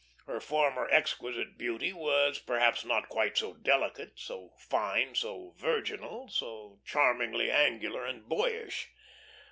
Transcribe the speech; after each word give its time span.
Her 0.25 0.39
former 0.39 0.87
exquisite 0.89 1.59
beauty 1.59 1.93
was 1.93 2.39
perhaps 2.39 2.83
not 2.83 3.07
quite 3.07 3.37
so 3.37 3.53
delicate, 3.53 4.13
so 4.15 4.51
fine, 4.57 5.13
so 5.13 5.53
virginal, 5.57 6.27
so 6.27 6.79
charmingly 6.83 7.51
angular 7.51 8.03
and 8.03 8.27
boyish. 8.27 8.89